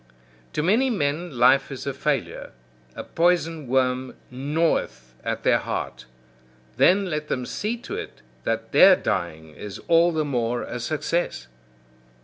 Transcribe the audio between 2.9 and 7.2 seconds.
a poison worm gnaweth at their heart. Then